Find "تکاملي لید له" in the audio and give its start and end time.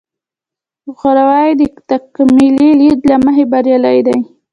1.89-3.15